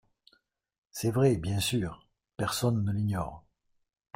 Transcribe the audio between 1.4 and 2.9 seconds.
sûr: personne